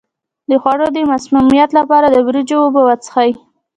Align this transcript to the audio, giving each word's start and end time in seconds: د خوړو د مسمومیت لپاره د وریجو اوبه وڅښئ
د 0.49 0.51
خوړو 0.61 0.87
د 0.95 0.97
مسمومیت 1.11 1.69
لپاره 1.79 2.07
د 2.09 2.17
وریجو 2.27 2.57
اوبه 2.63 2.81
وڅښئ 2.83 3.31